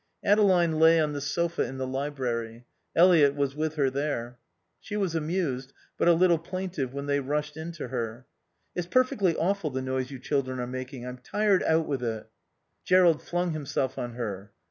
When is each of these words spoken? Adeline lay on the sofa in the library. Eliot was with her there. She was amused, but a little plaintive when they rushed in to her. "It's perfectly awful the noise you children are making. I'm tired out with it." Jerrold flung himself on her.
Adeline 0.23 0.79
lay 0.79 0.99
on 0.99 1.13
the 1.13 1.21
sofa 1.21 1.61
in 1.61 1.77
the 1.77 1.85
library. 1.85 2.65
Eliot 2.95 3.35
was 3.35 3.55
with 3.55 3.75
her 3.75 3.91
there. 3.91 4.39
She 4.79 4.97
was 4.97 5.13
amused, 5.13 5.73
but 5.95 6.07
a 6.07 6.13
little 6.13 6.39
plaintive 6.39 6.91
when 6.91 7.05
they 7.05 7.19
rushed 7.19 7.55
in 7.55 7.71
to 7.73 7.89
her. 7.89 8.25
"It's 8.73 8.87
perfectly 8.87 9.35
awful 9.35 9.69
the 9.69 9.79
noise 9.83 10.09
you 10.09 10.17
children 10.17 10.59
are 10.59 10.65
making. 10.65 11.05
I'm 11.05 11.19
tired 11.19 11.61
out 11.61 11.85
with 11.85 12.01
it." 12.01 12.27
Jerrold 12.83 13.21
flung 13.21 13.51
himself 13.51 13.99
on 13.99 14.13
her. 14.13 14.51